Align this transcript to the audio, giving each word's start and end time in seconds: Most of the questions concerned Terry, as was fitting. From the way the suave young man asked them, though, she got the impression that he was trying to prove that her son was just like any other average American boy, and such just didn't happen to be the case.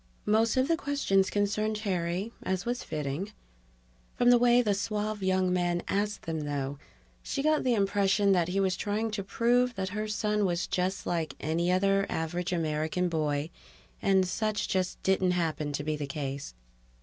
Most 0.25 0.57
of 0.57 0.67
the 0.67 0.75
questions 0.77 1.29
concerned 1.29 1.75
Terry, 1.75 2.33
as 2.41 2.65
was 2.65 2.83
fitting. 2.83 3.31
From 4.15 4.31
the 4.31 4.39
way 4.39 4.63
the 4.63 4.73
suave 4.73 5.21
young 5.21 5.53
man 5.53 5.83
asked 5.87 6.23
them, 6.23 6.39
though, 6.39 6.79
she 7.21 7.43
got 7.43 7.63
the 7.63 7.75
impression 7.75 8.31
that 8.31 8.47
he 8.47 8.59
was 8.59 8.75
trying 8.75 9.11
to 9.11 9.23
prove 9.23 9.75
that 9.75 9.89
her 9.89 10.07
son 10.07 10.43
was 10.43 10.65
just 10.65 11.05
like 11.05 11.35
any 11.39 11.71
other 11.71 12.07
average 12.09 12.51
American 12.51 13.09
boy, 13.09 13.51
and 14.01 14.27
such 14.27 14.67
just 14.67 14.99
didn't 15.03 15.33
happen 15.37 15.71
to 15.71 15.83
be 15.83 15.95
the 15.95 16.07
case. 16.07 16.55